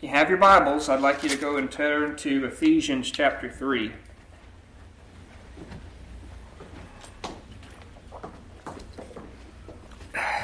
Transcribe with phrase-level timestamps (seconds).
[0.00, 3.92] you have your Bibles, I'd like you to go and turn to Ephesians chapter 3.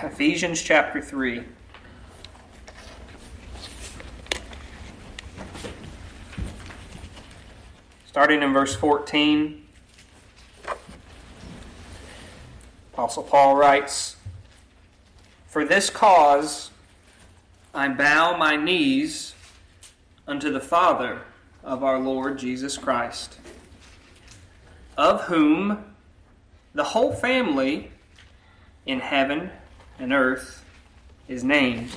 [0.03, 1.45] Ephesians chapter 3.
[8.07, 9.67] Starting in verse 14,
[12.93, 14.17] Apostle Paul writes,
[15.47, 16.71] For this cause
[17.75, 19.35] I bow my knees
[20.31, 21.23] unto the Father
[21.65, 23.37] of our Lord Jesus Christ,
[24.97, 25.85] of whom
[26.73, 27.91] the whole family
[28.87, 29.51] in heaven
[29.99, 30.65] and earth
[31.27, 31.97] is named,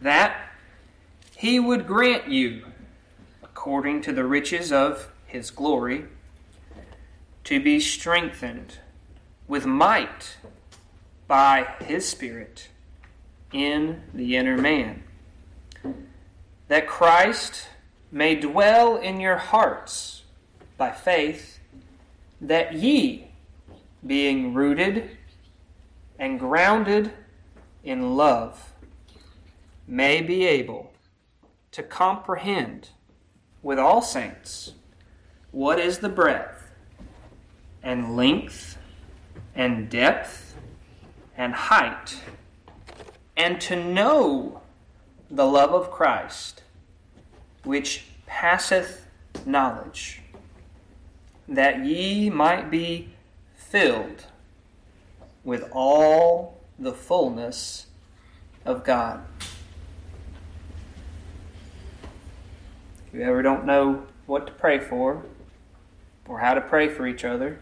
[0.00, 0.36] that
[1.36, 2.64] he would grant you,
[3.44, 6.06] according to the riches of his glory,
[7.44, 8.78] to be strengthened
[9.46, 10.36] with might
[11.28, 12.70] by his Spirit
[13.52, 15.04] in the inner man
[16.72, 17.68] that Christ
[18.10, 20.22] may dwell in your hearts
[20.78, 21.60] by faith,
[22.40, 23.26] that ye,
[24.06, 25.18] being rooted
[26.18, 27.12] and grounded
[27.84, 28.72] in love,
[29.86, 30.94] may be able
[31.72, 32.88] to comprehend
[33.62, 34.72] with all saints
[35.50, 36.70] what is the breadth
[37.82, 38.78] and length
[39.54, 40.56] and depth
[41.36, 42.18] and height,
[43.36, 44.62] and to know
[45.30, 46.61] the love of Christ
[47.64, 49.06] which passeth
[49.46, 50.20] knowledge,
[51.48, 53.10] that ye might be
[53.54, 54.26] filled
[55.44, 57.86] with all the fullness
[58.64, 59.24] of God.
[63.06, 65.22] If you ever don't know what to pray for
[66.26, 67.60] or how to pray for each other,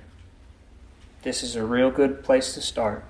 [1.23, 3.05] this is a real good place to start.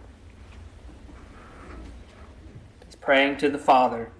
[2.83, 4.11] It's praying to the Father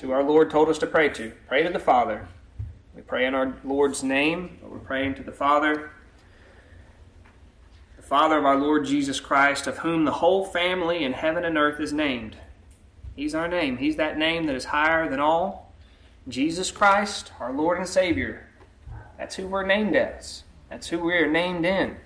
[0.00, 1.32] who our Lord told us to pray to.
[1.46, 2.28] Pray to the Father.
[2.94, 5.90] We pray in our Lord's name, but we're praying to the Father.
[7.96, 11.56] The Father of our Lord Jesus Christ, of whom the whole family in heaven and
[11.56, 12.36] earth is named.
[13.14, 13.76] He's our name.
[13.76, 15.72] He's that name that is higher than all.
[16.28, 18.48] Jesus Christ, our Lord and Savior.
[19.18, 20.44] That's who we're named as.
[20.68, 21.96] That's who we are named in.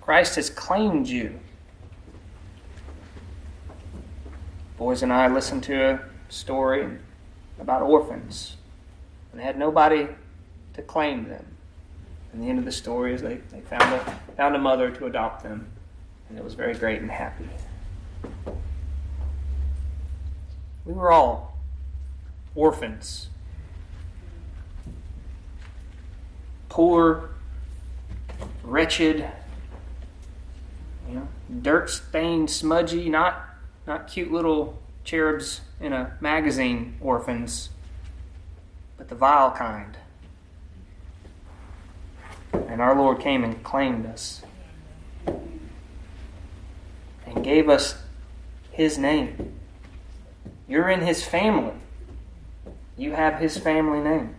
[0.00, 1.38] Christ has claimed you.
[4.82, 6.98] Boys and I listened to a story
[7.60, 8.56] about orphans.
[9.30, 10.08] And they had nobody
[10.74, 11.46] to claim them.
[12.32, 15.06] And the end of the story is they, they found, a, found a mother to
[15.06, 15.68] adopt them.
[16.28, 17.48] And it was very great and happy.
[20.84, 21.56] We were all
[22.56, 23.28] orphans.
[26.68, 27.30] Poor,
[28.64, 29.30] wretched,
[31.08, 31.28] you know,
[31.60, 33.51] dirt stained, smudgy, not
[33.86, 37.70] not cute little cherubs in a magazine orphans,
[38.96, 39.96] but the vile kind.
[42.52, 44.42] And our Lord came and claimed us
[47.26, 47.96] and gave us
[48.70, 49.54] His name.
[50.68, 51.74] You're in His family,
[52.96, 54.36] you have His family name.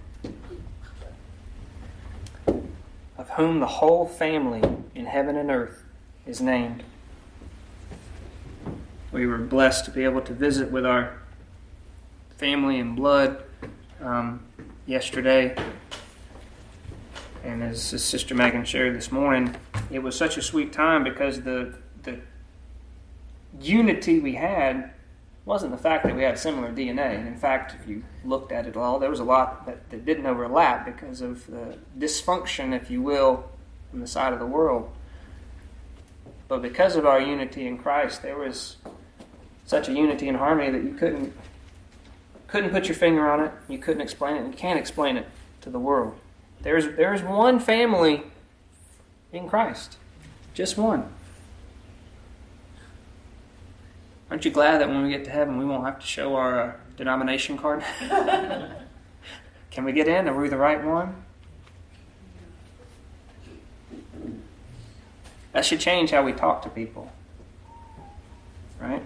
[3.18, 4.62] Of whom the whole family
[4.96, 5.84] in heaven and earth
[6.26, 6.84] is named
[9.14, 11.22] we were blessed to be able to visit with our
[12.38, 13.44] family and blood
[14.02, 14.44] um,
[14.88, 15.56] yesterday.
[17.44, 19.56] And as, Sister Megan shared this morning,
[19.92, 22.20] it was such a sweet time because the the
[23.62, 24.92] unity we had
[25.46, 27.18] wasn't the fact that we had similar DNA.
[27.18, 30.06] And in fact, if you looked at it all, there was a lot that, that
[30.06, 33.50] didn't overlap because of the dysfunction, if you will,
[33.94, 34.92] on the side of the world.
[36.48, 38.78] But because of our unity in Christ, there was
[39.66, 41.34] such a unity and harmony that you couldn't
[42.48, 43.52] couldn't put your finger on it.
[43.68, 44.46] You couldn't explain it.
[44.46, 45.28] You can't explain it
[45.62, 46.16] to the world.
[46.62, 48.24] There's there's one family
[49.32, 49.98] in Christ,
[50.54, 51.10] just one.
[54.30, 56.60] Aren't you glad that when we get to heaven, we won't have to show our
[56.60, 57.84] uh, denomination card?
[59.70, 60.28] Can we get in?
[60.28, 61.24] Are we the right one?
[65.52, 67.12] That should change how we talk to people.
[68.80, 69.04] Right?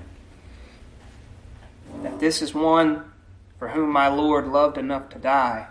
[2.04, 3.12] That this is one
[3.58, 5.68] for whom my Lord loved enough to die,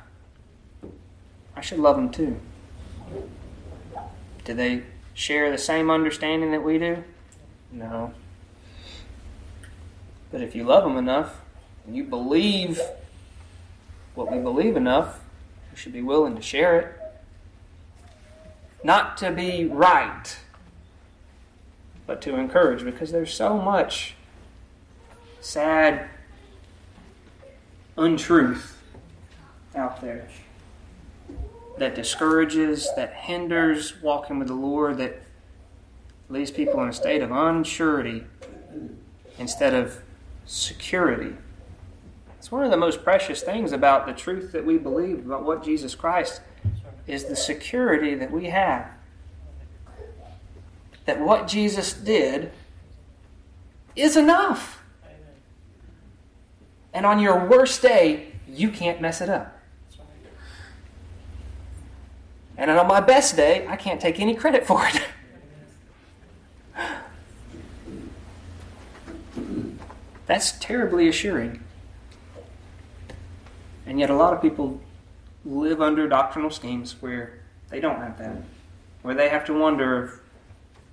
[1.55, 2.41] I should love him too.
[4.45, 4.83] Do they
[5.15, 7.05] share the same understanding that we do?
[7.73, 8.13] No.
[10.31, 11.41] But if you love them enough
[11.87, 12.81] and you believe
[14.15, 15.21] what we believe enough,
[15.71, 16.93] you should be willing to share it.
[18.85, 20.37] Not to be right,
[22.07, 24.15] but to encourage, because there's so much
[25.41, 26.09] sad
[27.97, 28.83] untruth
[29.75, 30.29] out there
[31.79, 35.23] that discourages, that hinders walking with the Lord, that
[36.29, 38.25] leaves people in a state of unsurety
[39.39, 40.03] instead of
[40.47, 41.35] security.
[42.39, 45.65] It's one of the most precious things about the truth that we believe about what
[45.65, 46.41] Jesus Christ
[47.07, 48.89] is the security that we have.
[51.05, 52.51] That what Jesus did
[53.95, 54.83] is enough.
[56.97, 59.61] And on your worst day, you can't mess it up.
[62.57, 65.03] And on my best day, I can't take any credit for it.
[70.27, 71.63] That's terribly assuring.
[73.85, 74.81] And yet, a lot of people
[75.45, 78.39] live under doctrinal schemes where they don't have that,
[79.03, 80.23] where they have to wonder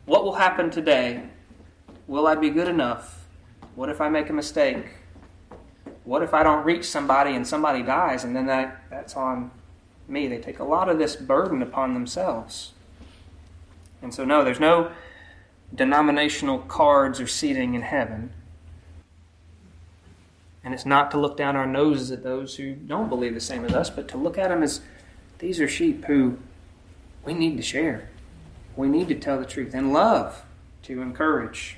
[0.04, 1.30] what will happen today?
[2.08, 3.26] Will I be good enough?
[3.76, 4.98] What if I make a mistake?
[6.04, 9.52] What if I don't reach somebody and somebody dies and then that, that's on
[10.08, 10.28] me?
[10.28, 12.74] They take a lot of this burden upon themselves.
[14.02, 14.92] And so, no, there's no
[15.74, 18.34] denominational cards or seating in heaven.
[20.64, 23.66] And it's not to look down our noses at those who don't believe the same
[23.66, 24.82] as us, but to look at them as
[25.40, 26.38] these are sheep who
[27.26, 28.10] we need to share.
[28.76, 30.44] We need to tell the truth and love
[30.84, 31.78] to encourage.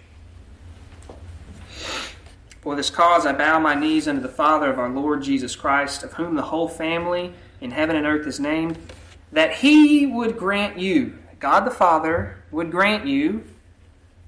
[2.65, 6.01] For this cause I bow my knees unto the Father of our Lord Jesus Christ,
[6.01, 7.31] of whom the whole family
[7.61, 8.79] in heaven and earth is named,
[9.31, 13.43] that he would grant you, God the Father would grant you,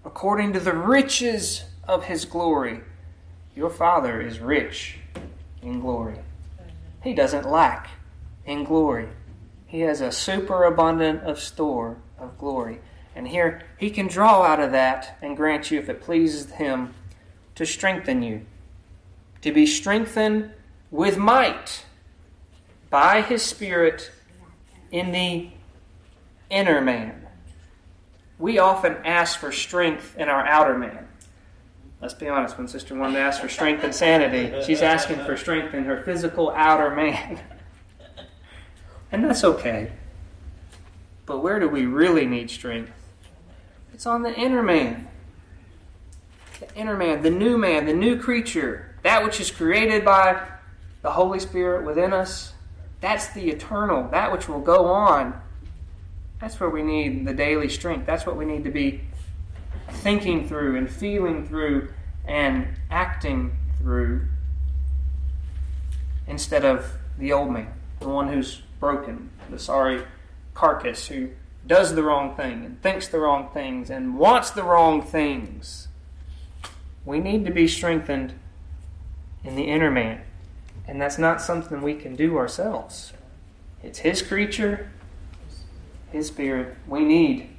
[0.06, 2.82] according to the riches of his glory
[3.56, 5.00] your Father is rich
[5.64, 6.20] in glory.
[7.02, 7.90] He doesn't lack
[8.46, 9.10] in glory.
[9.66, 12.82] He has a superabundant of store of glory.
[13.16, 16.94] And here, He can draw out of that and grant you, if it pleases Him,
[17.58, 18.46] to strengthen you.
[19.42, 20.52] To be strengthened
[20.92, 21.86] with might
[22.92, 24.12] by His Spirit
[24.92, 25.50] in the
[26.52, 27.26] inner man.
[28.38, 31.08] We often ask for strength in our outer man.
[32.00, 35.74] Let's be honest, when Sister Wanda asks for strength and sanity, she's asking for strength
[35.74, 37.42] in her physical outer man.
[39.12, 39.92] and that's okay.
[41.26, 42.92] But where do we really need strength?
[43.96, 45.07] It's on the inner man.
[46.60, 50.48] The inner man, the new man, the new creature, that which is created by
[51.02, 52.54] the Holy Spirit within us.
[53.00, 55.40] That's the eternal, that which will go on.
[56.40, 58.06] That's where we need the daily strength.
[58.06, 59.02] That's what we need to be
[59.90, 61.90] thinking through and feeling through
[62.26, 64.28] and acting through
[66.28, 70.04] instead of the old man, the one who's broken, the sorry
[70.54, 71.30] carcass who
[71.66, 75.88] does the wrong thing and thinks the wrong things and wants the wrong things.
[77.08, 78.34] We need to be strengthened
[79.46, 80.24] in the inner man.
[80.86, 83.14] And that's not something we can do ourselves.
[83.82, 84.92] It's His creature,
[86.12, 86.76] His spirit.
[86.86, 87.50] We need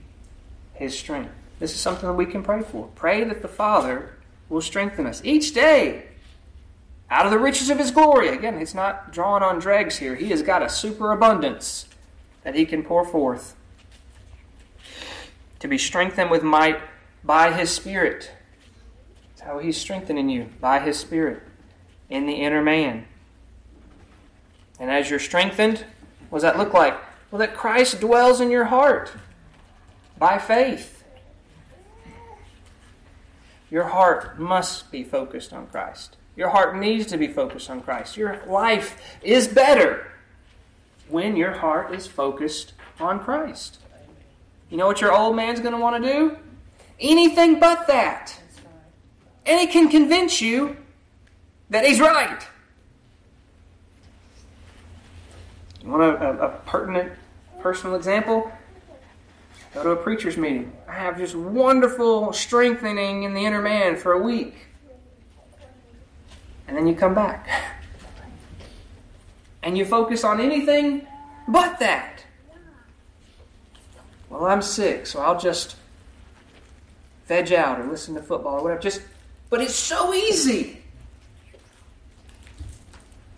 [0.74, 1.32] His strength.
[1.60, 2.90] This is something that we can pray for.
[2.94, 4.16] Pray that the Father
[4.50, 6.04] will strengthen us each day
[7.10, 8.28] out of the riches of His glory.
[8.28, 10.14] Again, it's not drawing on dregs here.
[10.14, 11.86] He has got a superabundance
[12.42, 13.56] that He can pour forth.
[15.60, 16.82] To be strengthened with might
[17.24, 18.32] by His Spirit.
[19.38, 21.44] That's how He's strengthening you, by His Spirit,
[22.10, 23.06] in the inner man.
[24.80, 25.84] And as you're strengthened,
[26.28, 26.98] what does that look like?
[27.30, 29.12] Well, that Christ dwells in your heart
[30.18, 31.04] by faith.
[33.70, 36.16] Your heart must be focused on Christ.
[36.34, 38.16] Your heart needs to be focused on Christ.
[38.16, 40.10] Your life is better
[41.08, 43.78] when your heart is focused on Christ.
[44.68, 46.38] You know what your old man's going to want to do?
[46.98, 48.36] Anything but that.
[49.48, 50.76] And it can convince you
[51.70, 52.46] that he's right.
[55.82, 57.12] You want a, a, a pertinent
[57.60, 58.52] personal example?
[59.72, 60.70] Go to a preacher's meeting.
[60.86, 64.66] I have just wonderful strengthening in the inner man for a week.
[66.66, 67.48] And then you come back.
[69.60, 71.06] And you focus on anything
[71.48, 72.24] but that.
[74.30, 75.74] Well, I'm sick, so I'll just
[77.26, 78.80] veg out or listen to football or whatever.
[78.80, 79.02] Just
[79.50, 80.82] but it's so easy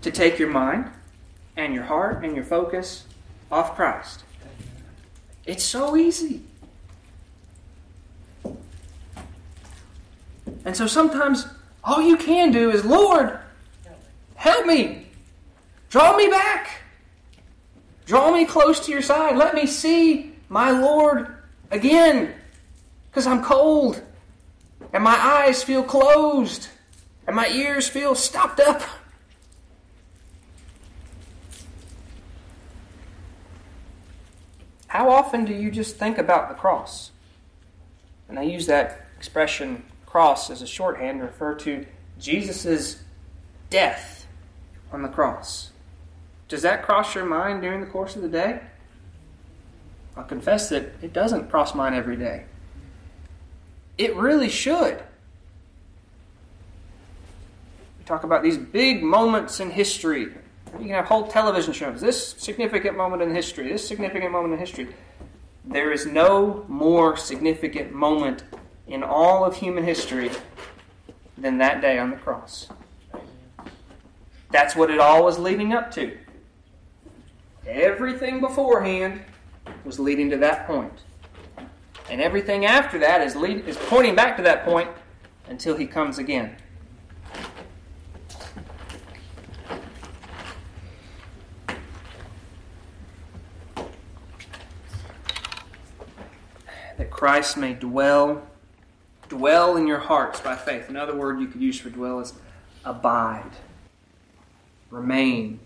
[0.03, 0.91] to take your mind
[1.57, 3.05] and your heart and your focus
[3.51, 4.25] off Christ.
[5.47, 6.43] It's so easy.
[10.65, 11.47] And so sometimes
[11.83, 13.39] all you can do is, Lord,
[14.35, 15.07] help me.
[15.89, 16.83] Draw me back.
[18.07, 19.37] Draw me close to your side.
[19.37, 21.35] Let me see my Lord
[21.71, 22.35] again.
[23.11, 24.03] Because I'm cold.
[24.93, 26.69] And my eyes feel closed.
[27.27, 28.83] and my ears feel stopped up.
[34.89, 37.13] How often do you just think about the cross?
[38.29, 41.87] And I use that expression cross as a shorthand to refer to
[42.19, 43.01] Jesus'
[43.71, 44.27] death
[44.91, 45.71] on the cross.
[46.49, 48.61] Does that cross your mind during the course of the day?
[50.17, 52.47] I'll confess that it doesn't cross mine every day.
[54.01, 54.97] It really should.
[57.99, 60.23] We talk about these big moments in history.
[60.23, 62.01] You can have whole television shows.
[62.01, 64.89] This significant moment in history, this significant moment in history.
[65.67, 68.45] There is no more significant moment
[68.87, 70.31] in all of human history
[71.37, 72.69] than that day on the cross.
[74.51, 76.17] That's what it all was leading up to.
[77.67, 79.21] Everything beforehand
[79.85, 81.03] was leading to that point.
[82.11, 84.91] And everything after that is, lead, is pointing back to that point
[85.49, 86.57] until he comes again.
[96.99, 98.43] That Christ may dwell,
[99.29, 100.89] dwell in your hearts by faith.
[100.89, 102.35] Another word you could use for dwell is
[102.85, 103.53] abide,
[104.91, 105.61] remain,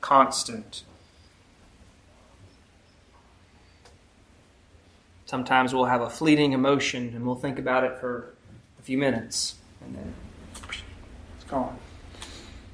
[0.00, 0.84] constant.
[5.28, 8.34] Sometimes we'll have a fleeting emotion and we'll think about it for
[8.78, 10.14] a few minutes and then
[11.36, 11.76] it's gone.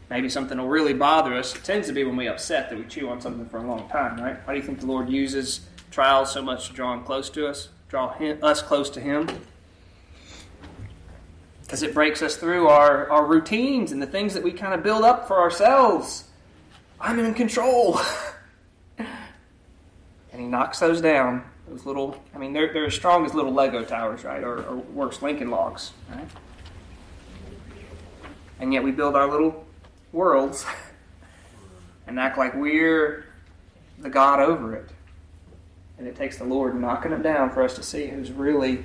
[0.08, 1.56] Maybe something will really bother us.
[1.56, 3.88] It tends to be when we upset that we chew on something for a long
[3.88, 4.36] time, right?
[4.46, 7.48] Why do you think the Lord uses trials so much to draw him close to
[7.48, 9.28] us, draw him, us close to Him?
[11.62, 14.84] Because it breaks us through our, our routines and the things that we kind of
[14.84, 16.28] build up for ourselves.
[17.00, 17.98] I'm in control.
[18.98, 19.08] and
[20.36, 23.84] He knocks those down those little, I mean, they're, they're as strong as little Lego
[23.84, 24.42] towers, right?
[24.42, 26.28] Or, or worse, Lincoln logs, right?
[28.60, 29.66] And yet we build our little
[30.12, 30.66] worlds
[32.06, 33.26] and act like we're
[33.98, 34.90] the God over it.
[35.98, 38.84] And it takes the Lord knocking it down for us to see who's really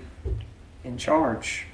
[0.84, 1.66] in charge.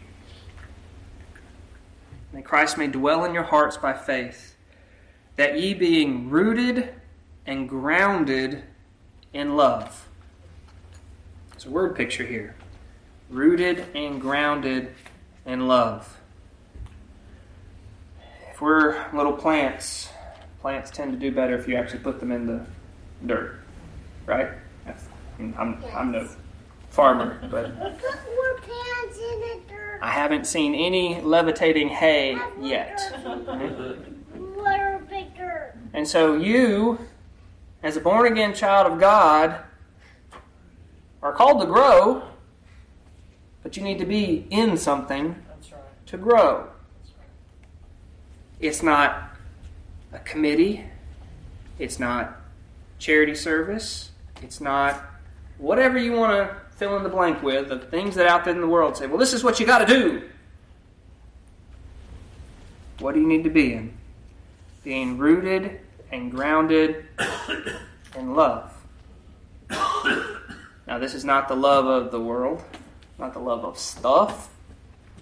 [2.32, 4.56] May Christ may dwell in your hearts by faith,
[5.36, 6.94] that ye being rooted
[7.46, 8.64] and grounded
[9.34, 10.05] in love
[11.66, 12.54] it's a word picture here.
[13.28, 14.94] Rooted and grounded
[15.48, 16.20] in love.
[18.52, 20.10] If we're little plants,
[20.62, 22.64] plants tend to do better if you actually put them in the
[23.26, 23.62] dirt,
[24.28, 24.50] right?
[25.40, 26.30] I'm, I'm no
[26.92, 27.72] farmer, but
[30.02, 33.00] I haven't seen any levitating hay yet.
[35.94, 37.00] And so you,
[37.82, 39.64] as a born again child of God,
[41.26, 42.22] are called to grow,
[43.64, 45.36] but you need to be in something
[46.06, 46.68] to grow.
[48.60, 49.32] It's not
[50.14, 50.86] a committee,
[51.80, 52.40] it's not
[53.00, 54.12] charity service,
[54.44, 55.04] it's not
[55.58, 58.62] whatever you want to fill in the blank with, the things that out there in
[58.62, 60.30] the world say, well, this is what you got to do.
[63.00, 63.98] What do you need to be in?
[64.84, 65.80] Being rooted
[66.12, 67.08] and grounded
[68.16, 68.72] in love.
[70.88, 72.64] Now, this is not the love of the world,
[73.18, 74.50] not the love of stuff.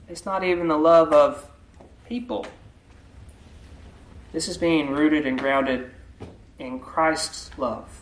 [0.09, 1.49] It's not even the love of
[2.07, 2.45] people.
[4.33, 5.91] This is being rooted and grounded
[6.59, 8.01] in Christ's love.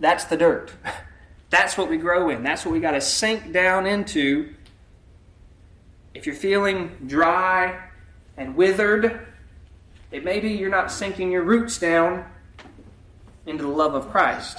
[0.00, 0.72] That's the dirt.
[1.50, 2.42] That's what we grow in.
[2.42, 4.54] That's what we got to sink down into.
[6.12, 7.78] If you're feeling dry
[8.36, 9.26] and withered,
[10.10, 12.24] it may be you're not sinking your roots down
[13.46, 14.58] into the love of Christ.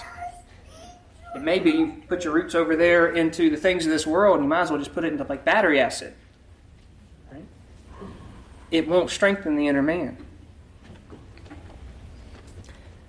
[1.34, 4.46] And maybe you put your roots over there into the things of this world, and
[4.46, 6.14] you might as well just put it into like battery acid.
[7.32, 7.44] Right?
[8.72, 10.18] It won't strengthen the inner man.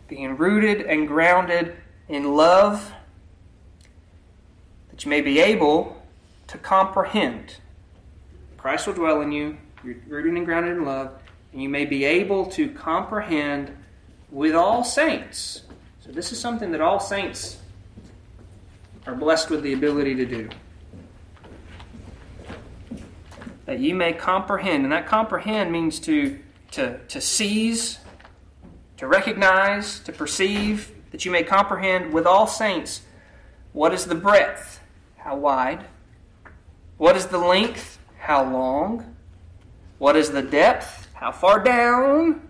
[0.09, 1.77] Being rooted and grounded
[2.09, 2.93] in love,
[4.91, 6.03] that you may be able
[6.49, 7.57] to comprehend.
[8.59, 11.23] Christ will dwell in you, you're rooted and grounded in love,
[11.53, 13.75] and you may be able to comprehend
[14.31, 15.63] with all saints.
[16.05, 17.60] So, this is something that all saints
[19.07, 20.49] are blessed with the ability to do.
[23.67, 26.39] That ye may comprehend, and that comprehend means to,
[26.73, 27.99] to, to seize,
[28.97, 33.03] to recognize, to perceive, that you may comprehend with all saints
[33.73, 34.81] what is the breadth,
[35.17, 35.87] how wide,
[36.97, 39.17] what is the length, how long,
[39.99, 42.49] what is the depth, how far down,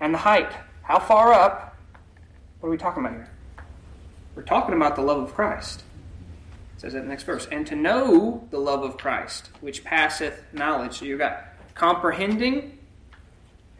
[0.00, 0.52] and the height,
[0.82, 1.76] how far up.
[2.60, 3.30] What are we talking about here?
[4.38, 5.82] We're talking about the love of Christ.
[6.76, 7.48] It says that in the next verse.
[7.50, 11.00] And to know the love of Christ, which passeth knowledge.
[11.00, 11.42] So you've got
[11.74, 12.78] comprehending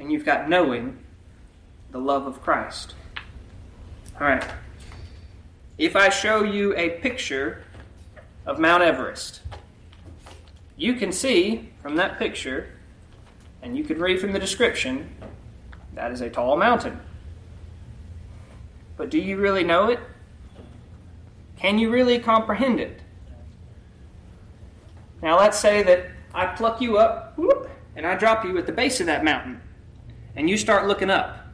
[0.00, 0.98] and you've got knowing
[1.92, 2.96] the love of Christ.
[4.20, 4.44] All right.
[5.78, 7.62] If I show you a picture
[8.44, 9.42] of Mount Everest,
[10.76, 12.72] you can see from that picture,
[13.62, 15.08] and you can read from the description,
[15.94, 16.98] that is a tall mountain.
[18.96, 20.00] But do you really know it?
[21.58, 23.00] Can you really comprehend it?
[25.20, 28.72] Now, let's say that I pluck you up whoop, and I drop you at the
[28.72, 29.60] base of that mountain,
[30.36, 31.46] and you start looking up.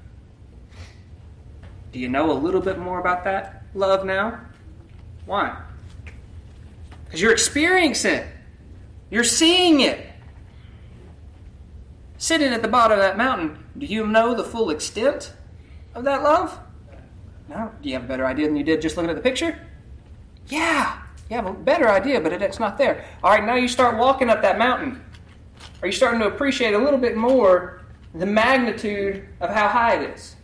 [1.92, 4.40] Do you know a little bit more about that love now?
[5.24, 5.56] Why?
[7.04, 8.26] Because you're experiencing it,
[9.10, 10.10] you're seeing it.
[12.18, 15.32] Sitting at the bottom of that mountain, do you know the full extent
[15.94, 16.58] of that love?
[17.48, 17.72] No.
[17.80, 19.58] Do you have a better idea than you did just looking at the picture?
[20.48, 21.00] Yeah.
[21.30, 23.04] You have a better idea, but it's not there.
[23.22, 25.02] All right, now you start walking up that mountain.
[25.80, 27.82] Are you starting to appreciate a little bit more
[28.14, 30.36] the magnitude of how high it is?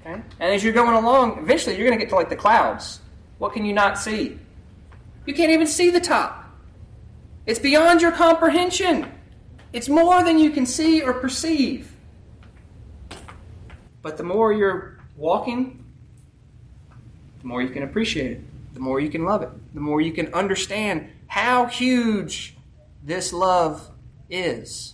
[0.00, 0.22] Okay?
[0.38, 3.00] And as you're going along, eventually you're going to get to like the clouds.
[3.38, 4.38] What can you not see?
[5.24, 6.44] You can't even see the top.
[7.46, 9.10] It's beyond your comprehension.
[9.72, 11.92] It's more than you can see or perceive.
[14.02, 15.84] But the more you're walking,
[17.40, 18.40] the more you can appreciate it
[18.76, 22.58] the more you can love it, the more you can understand how huge
[23.02, 23.90] this love
[24.28, 24.92] is.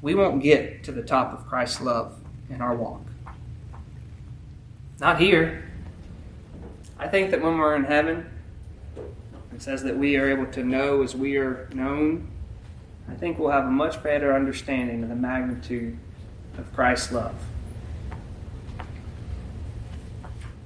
[0.00, 2.18] We won't get to the top of Christ's love
[2.50, 3.02] in our walk.
[4.98, 5.70] Not here.
[6.98, 8.28] I think that when we're in heaven,
[9.54, 12.26] it says that we are able to know as we are known.
[13.08, 15.96] I think we'll have a much better understanding of the magnitude
[16.58, 17.36] of Christ's love.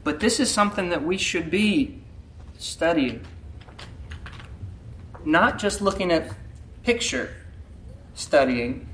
[0.06, 2.00] But this is something that we should be
[2.58, 3.26] studying.
[5.24, 6.30] Not just looking at
[6.84, 7.34] picture
[8.14, 8.88] studying,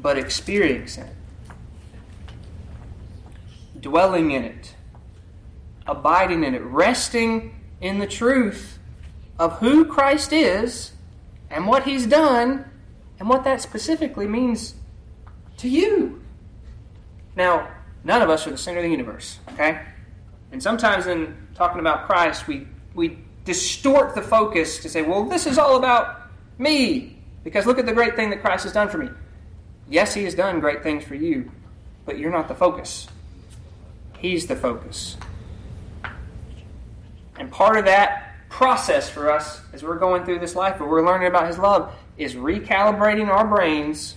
[0.00, 1.14] but experiencing it,
[3.78, 4.74] dwelling in it,
[5.86, 8.78] abiding in it, resting in the truth
[9.38, 10.92] of who Christ is
[11.50, 12.64] and what He's done
[13.20, 14.76] and what that specifically means
[15.58, 16.22] to you.
[17.36, 17.68] Now,
[18.04, 19.80] None of us are the center of the universe, okay?
[20.52, 25.46] And sometimes in talking about Christ, we, we distort the focus to say, well, this
[25.46, 28.98] is all about me, because look at the great thing that Christ has done for
[28.98, 29.10] me.
[29.88, 31.50] Yes, He has done great things for you,
[32.04, 33.08] but you're not the focus.
[34.18, 35.16] He's the focus.
[37.38, 41.06] And part of that process for us as we're going through this life, but we're
[41.06, 44.16] learning about His love, is recalibrating our brains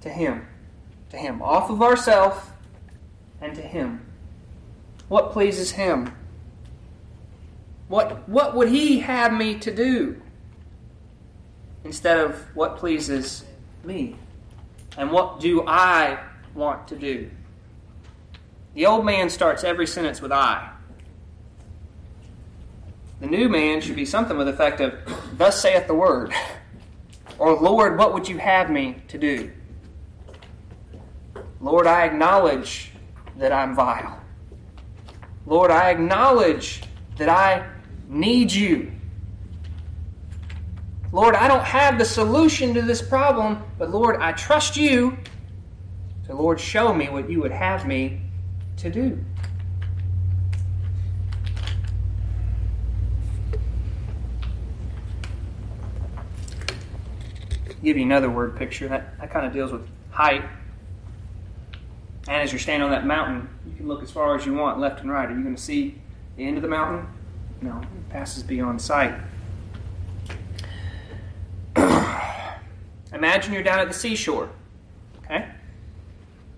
[0.00, 0.46] to Him.
[1.10, 1.42] To Him.
[1.42, 2.40] Off of ourselves
[3.40, 4.07] and to Him.
[5.08, 6.14] What pleases Him?
[7.88, 10.20] What, what would He have me to do?
[11.84, 13.44] Instead of what pleases
[13.84, 14.16] me?
[14.96, 16.18] And what do I
[16.54, 17.30] want to do?
[18.74, 20.70] The old man starts every sentence with I.
[23.20, 24.94] The new man should be something with the effect of,
[25.36, 26.32] Thus saith the word.
[27.38, 29.50] Or, Lord, what would you have me to do?
[31.60, 32.92] Lord, I acknowledge
[33.36, 34.20] that I'm vile.
[35.48, 36.82] Lord, I acknowledge
[37.16, 37.66] that I
[38.06, 38.92] need you.
[41.10, 45.16] Lord, I don't have the solution to this problem, but Lord, I trust you.
[46.26, 48.20] So, Lord, show me what you would have me
[48.76, 49.24] to do.
[57.80, 60.42] give you another word picture that, that kind of deals with height
[62.28, 64.78] and as you're standing on that mountain, you can look as far as you want,
[64.78, 65.26] left and right.
[65.30, 65.98] Are you going to see
[66.36, 67.08] the end of the mountain?
[67.62, 69.14] No, it passes beyond sight.
[73.14, 74.50] Imagine you're down at the seashore.
[75.24, 75.48] Okay?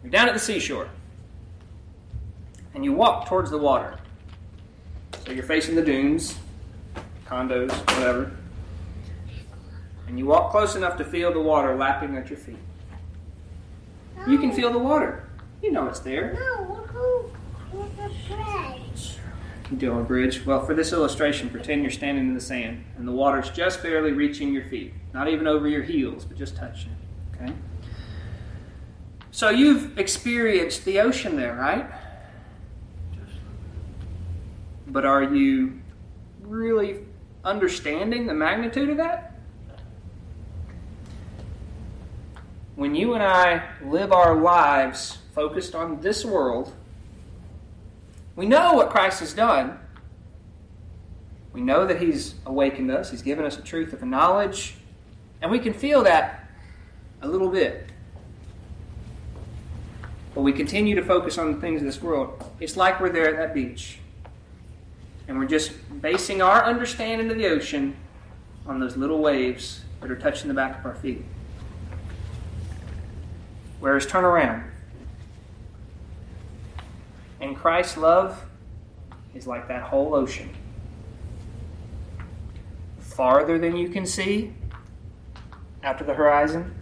[0.03, 0.89] You're down at the seashore.
[2.75, 3.97] And you walk towards the water.
[5.25, 6.35] So you're facing the dunes,
[7.27, 8.33] condos, whatever.
[10.09, 12.59] And you walk close enough to feel the water lapping at your feet.
[14.27, 15.30] You can feel the water.
[15.63, 16.33] You know it's there.
[16.33, 17.31] No, look who
[17.73, 19.17] with the bridge.
[19.71, 20.45] You do a bridge.
[20.45, 24.13] Well, for this illustration, pretend you're standing in the sand and the water's just barely
[24.13, 24.95] reaching your feet.
[25.13, 26.97] Not even over your heels, but just touching.
[27.35, 27.53] Okay?
[29.31, 31.87] So you've experienced the ocean there, right?
[34.89, 35.81] But are you
[36.41, 37.05] really
[37.45, 39.39] understanding the magnitude of that?
[42.75, 46.73] When you and I live our lives focused on this world,
[48.37, 49.79] We know what Christ has done.
[51.53, 54.77] We know that He's awakened us, He's given us a truth of a knowledge,
[55.43, 56.49] and we can feel that
[57.23, 57.91] a little bit.
[60.35, 62.43] But we continue to focus on the things of this world.
[62.61, 63.99] It's like we're there at that beach.
[65.27, 67.97] And we're just basing our understanding of the ocean
[68.67, 71.25] on those little waves that are touching the back of our feet.
[73.81, 74.70] Whereas turn around.
[77.41, 78.45] And Christ's love
[79.35, 80.51] is like that whole ocean.
[82.99, 84.53] Farther than you can see
[85.83, 86.75] out to the horizon,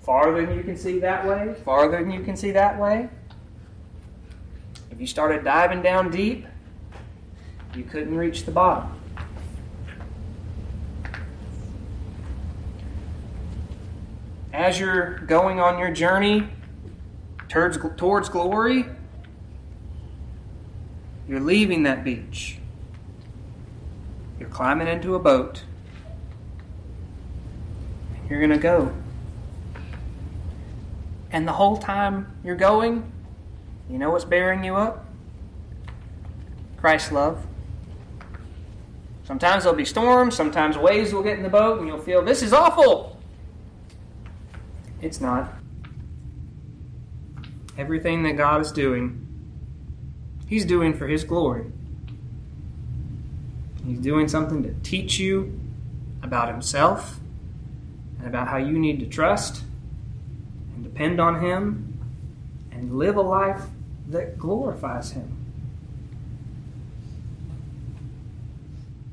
[0.00, 3.08] farther than you can see that way, farther than you can see that way.
[4.90, 6.46] If you started diving down deep,
[7.74, 8.94] you couldn't reach the bottom.
[14.52, 16.48] As you're going on your journey
[17.48, 18.86] towards, towards glory,
[21.28, 22.58] you're leaving that beach.
[24.40, 25.62] You're climbing into a boat.
[28.30, 28.92] You're going to go.
[31.30, 33.12] And the whole time you're going,
[33.90, 35.06] you know what's bearing you up?
[36.78, 37.44] Christ's love.
[39.24, 42.42] Sometimes there'll be storms, sometimes waves will get in the boat, and you'll feel, this
[42.42, 43.20] is awful.
[45.02, 45.52] It's not.
[47.76, 49.27] Everything that God is doing,
[50.48, 51.66] He's doing for His glory.
[53.84, 55.60] He's doing something to teach you
[56.22, 57.20] about Himself
[58.18, 59.62] and about how you need to trust
[60.74, 61.98] and depend on Him
[62.72, 63.62] and live a life
[64.08, 65.36] that glorifies Him.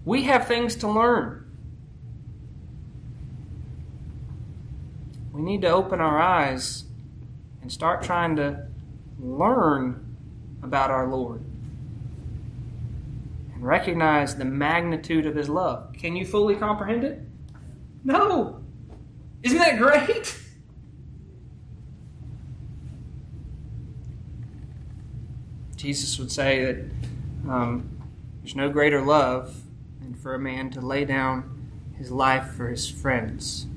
[0.05, 1.41] We have things to learn.
[5.33, 6.85] We need to open our eyes
[7.61, 8.67] and start trying to
[9.19, 10.04] learn
[10.65, 11.41] about our Lord
[13.53, 15.93] and recognize the magnitude of His love.
[15.93, 17.21] Can you fully comprehend it?
[18.03, 18.61] No.
[19.43, 20.37] Isn't that great?
[25.77, 26.77] Jesus would say that
[27.47, 27.89] um,
[28.41, 29.61] there's no greater love
[30.01, 33.67] than for a man to lay down his life for his friends.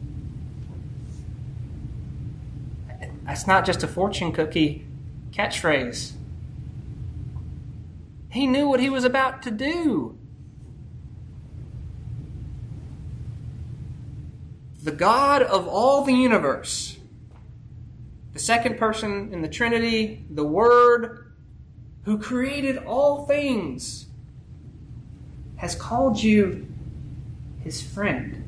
[3.24, 4.86] That's not just a fortune cookie
[5.32, 6.12] catchphrase.
[8.30, 10.18] He knew what he was about to do.
[14.82, 16.98] The God of all the universe,
[18.32, 21.32] the second person in the Trinity, the Word,
[22.04, 24.06] who created all things,
[25.56, 26.66] has called you
[27.60, 28.44] his friend.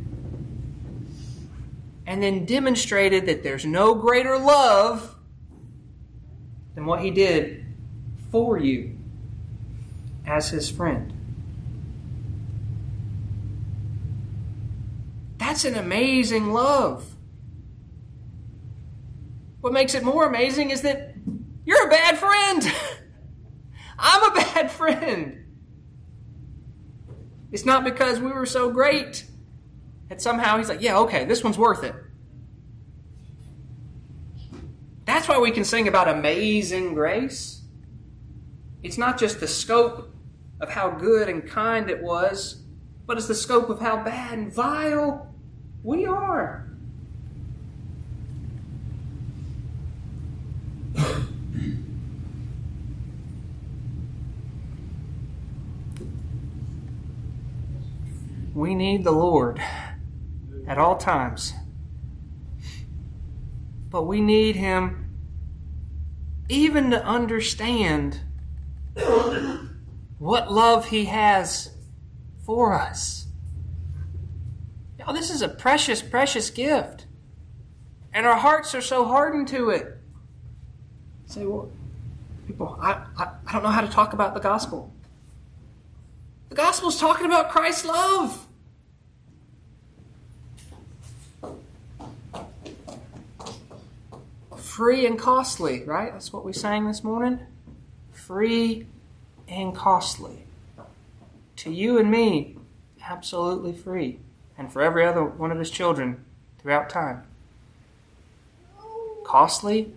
[2.06, 5.16] And then demonstrated that there's no greater love
[6.74, 7.64] than what he did
[8.30, 8.99] for you
[10.30, 11.12] as his friend.
[15.38, 17.16] That's an amazing love.
[19.60, 21.14] What makes it more amazing is that
[21.66, 22.62] you're a bad friend.
[23.98, 25.44] I'm a bad friend.
[27.50, 29.26] It's not because we were so great
[30.08, 31.94] that somehow he's like, yeah, okay, this one's worth it.
[35.04, 37.62] That's why we can sing about amazing grace.
[38.82, 40.14] It's not just the scope
[40.60, 42.62] of how good and kind it was,
[43.06, 45.34] but it's the scope of how bad and vile
[45.82, 46.70] we are.
[58.60, 59.60] we need the Lord
[60.66, 61.54] at all times.
[63.88, 65.06] But we need Him
[66.48, 68.20] even to understand
[70.20, 71.70] what love He has
[72.44, 73.26] for us.
[74.98, 77.06] Now, this is a precious, precious gift.
[78.12, 79.96] And our hearts are so hardened to it.
[81.24, 81.70] Say, well,
[82.46, 84.92] people, I, I, I don't know how to talk about the gospel.
[86.50, 88.46] The gospel is talking about Christ's love.
[94.58, 96.12] Free and costly, right?
[96.12, 97.40] That's what we sang this morning.
[98.12, 98.86] Free
[99.50, 100.44] and costly.
[101.56, 102.56] To you and me,
[103.04, 104.20] absolutely free.
[104.56, 106.24] And for every other one of his children
[106.58, 107.24] throughout time.
[109.24, 109.92] Costly?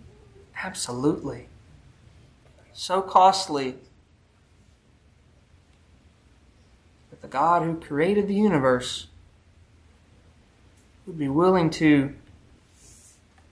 [0.62, 1.48] Absolutely.
[2.72, 3.76] So costly
[7.10, 9.06] that the God who created the universe
[11.06, 12.14] would be willing to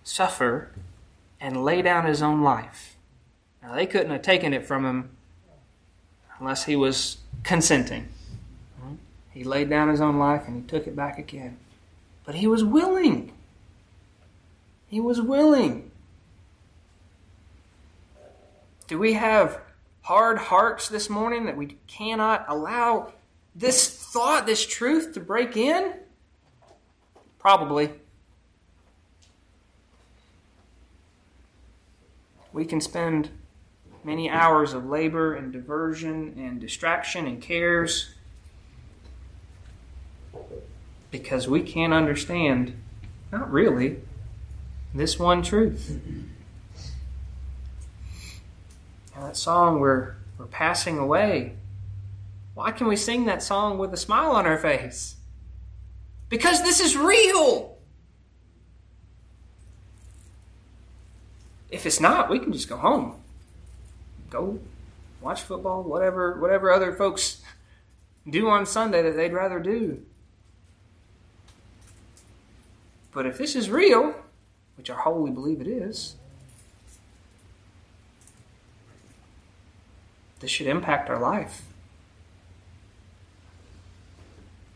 [0.02, 0.70] suffer
[1.40, 2.96] and lay down his own life.
[3.62, 5.10] Now, they couldn't have taken it from him
[6.42, 8.08] unless he was consenting.
[9.30, 11.56] He laid down his own life and he took it back again.
[12.24, 13.32] But he was willing.
[14.88, 15.92] He was willing.
[18.88, 19.60] Do we have
[20.02, 23.12] hard hearts this morning that we cannot allow
[23.54, 25.94] this thought, this truth to break in?
[27.38, 27.90] Probably.
[32.52, 33.30] We can spend
[34.04, 38.14] many hours of labor and diversion and distraction and cares
[41.10, 42.74] because we can't understand,
[43.30, 44.00] not really,
[44.94, 46.00] this one truth.
[49.18, 51.54] That song, we're, we're passing away.
[52.54, 55.16] Why can we sing that song with a smile on our face?
[56.28, 57.76] Because this is real.
[61.70, 63.21] If it's not, we can just go home.
[64.32, 64.58] Go
[65.20, 67.42] watch football, whatever whatever other folks
[68.28, 70.02] do on Sunday that they'd rather do.
[73.12, 74.14] But if this is real,
[74.78, 76.16] which I wholly believe it is,
[80.40, 81.66] this should impact our life.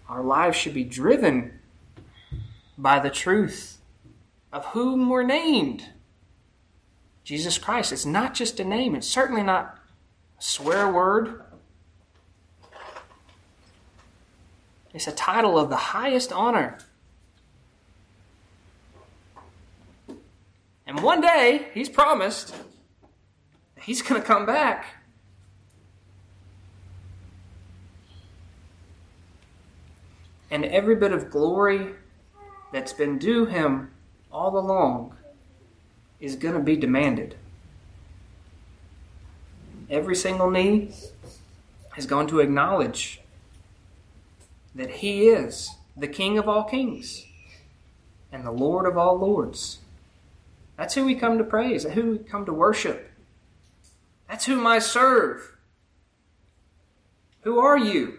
[0.07, 1.61] Our lives should be driven
[2.77, 3.79] by the truth
[4.53, 5.87] of whom we're named
[7.27, 7.91] Jesus Christ.
[7.91, 9.77] It's not just a name, it's certainly not
[10.39, 11.43] a swear word.
[14.95, 16.79] It's a title of the highest honor.
[20.87, 22.55] And one day, he's promised
[23.81, 24.87] he's going to come back.
[30.49, 31.89] And every bit of glory
[32.73, 33.91] that's been due him
[34.31, 35.16] all along
[36.27, 37.37] is going to be demanded.
[39.89, 40.91] Every single knee
[41.97, 43.21] is going to acknowledge
[44.75, 47.25] that he is the King of all kings
[48.33, 49.79] and the Lord of all lords.
[50.77, 53.11] That's who we come to praise, who we come to worship.
[54.29, 55.57] That's whom I serve.
[57.43, 58.19] Who are you?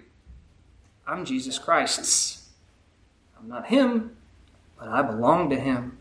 [1.05, 2.47] I'm Jesus Christ's.
[3.37, 4.15] I'm not him,
[4.79, 5.96] but I belong to him.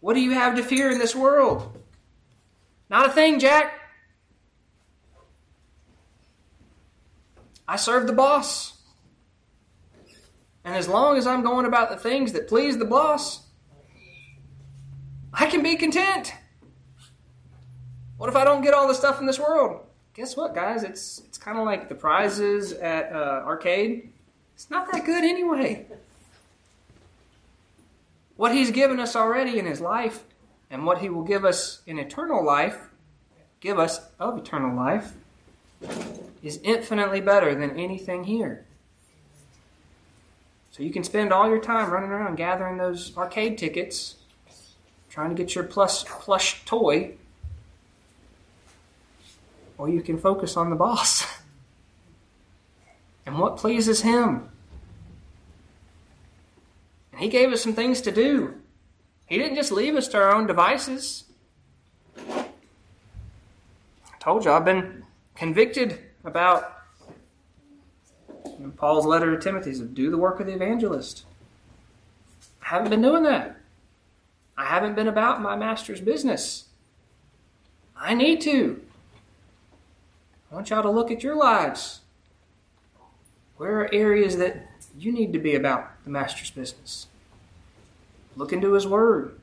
[0.00, 1.78] What do you have to fear in this world?
[2.88, 3.74] Not a thing, Jack.
[7.68, 8.78] I serve the boss.
[10.64, 13.46] And as long as I'm going about the things that please the boss,
[15.32, 16.34] I can be content.
[18.16, 19.86] What if I don't get all the stuff in this world?
[20.14, 20.82] Guess what, guys?
[20.82, 24.12] It's it's kind of like the prizes at uh, arcade.
[24.54, 25.86] It's not that good anyway.
[28.40, 30.24] What He's given us already in His life,
[30.70, 32.88] and what He will give us in eternal life,
[33.60, 35.12] give us of eternal life,
[36.42, 38.64] is infinitely better than anything here.
[40.70, 44.16] So you can spend all your time running around gathering those arcade tickets
[45.10, 47.16] trying to get your plus plush toy,
[49.76, 51.26] or you can focus on the boss
[53.26, 54.48] and what pleases him.
[57.20, 58.54] He gave us some things to do.
[59.26, 61.24] He didn't just leave us to our own devices.
[62.18, 62.46] I
[64.18, 65.04] told you I've been
[65.34, 66.78] convicted about
[68.76, 71.26] Paul's letter to Timothy said, do the work of the evangelist.
[72.62, 73.58] I haven't been doing that.
[74.56, 76.68] I haven't been about my master's business.
[77.94, 78.82] I need to.
[80.50, 82.00] I want y'all to look at your lives.
[83.58, 84.66] Where are areas that
[84.98, 87.08] you need to be about the master's business?
[88.40, 89.38] Look into his word.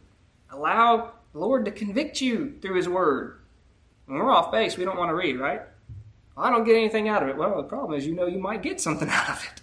[0.49, 3.38] Allow the Lord to convict you through his word.
[4.07, 5.62] When we're off base, we don't want to read, right?
[6.36, 7.38] I don't get anything out of it.
[7.38, 9.62] Well, the problem is you know you might get something out of it.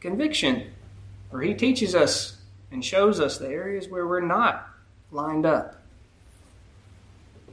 [0.00, 0.70] Conviction,
[1.28, 2.38] where he teaches us
[2.72, 4.66] and shows us the areas where we're not
[5.12, 5.82] lined up.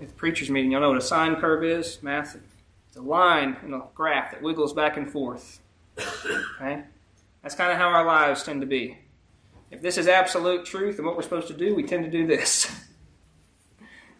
[0.01, 2.01] At the preacher's meeting, y'all know what a sine curve is?
[2.01, 2.37] Math.
[2.87, 5.59] It's a line in a graph that wiggles back and forth.
[6.55, 6.83] Okay?
[7.41, 8.99] That's kind of how our lives tend to be.
[9.73, 12.27] If this is absolute truth and what we're supposed to do, we tend to do
[12.27, 12.71] this.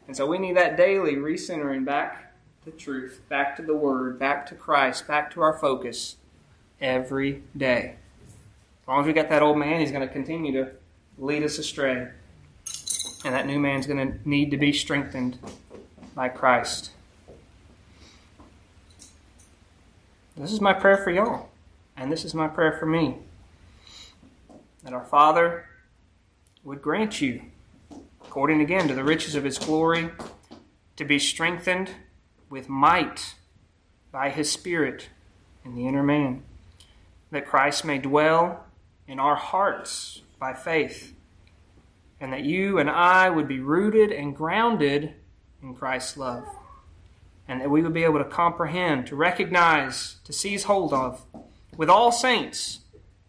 [0.06, 2.34] And so we need that daily recentering back
[2.66, 6.18] to truth, back to the Word, back to Christ, back to our focus
[6.82, 7.96] every day.
[8.82, 10.72] As long as we got that old man, he's going to continue to
[11.18, 12.10] lead us astray.
[13.24, 15.39] And that new man's going to need to be strengthened
[16.13, 16.92] by Christ.
[20.36, 21.48] This is my prayer for y'all,
[21.96, 23.20] and this is my prayer for me.
[24.84, 25.65] That our Father
[26.63, 27.41] would grant you,
[28.26, 30.10] according again to the riches of his glory,
[30.98, 31.91] to be strengthened
[32.50, 33.36] with might
[34.12, 35.10] by his Spirit
[35.63, 36.43] in the inner man,
[37.32, 38.65] that Christ may dwell
[39.08, 41.15] in our hearts by faith,
[42.19, 45.13] and that you and I would be rooted and grounded
[45.62, 46.46] in Christ's love,
[47.48, 51.26] and that we would be able to comprehend, to recognize, to seize hold of,
[51.76, 52.82] with all saints,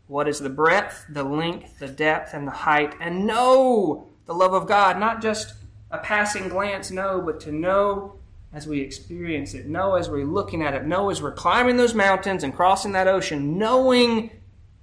[0.06, 4.52] what is the breadth, the length, the depth, and the height, and know the love
[4.52, 5.54] of God, not just
[5.90, 8.14] a passing glance, no, but to know
[8.52, 11.94] as we experience it, know as we're looking at it, know as we're climbing those
[11.94, 14.30] mountains and crossing that ocean, knowing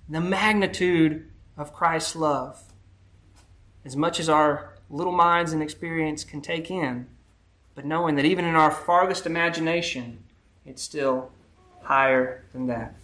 [0.09, 2.61] the magnitude of Christ's love.
[3.85, 7.07] As much as our little minds and experience can take in,
[7.73, 10.23] but knowing that even in our farthest imagination,
[10.65, 11.31] it's still
[11.83, 12.95] higher than that.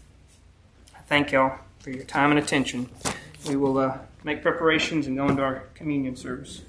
[1.07, 2.89] Thank y'all for your time and attention.
[3.47, 6.63] We will uh, make preparations and go into our communion service.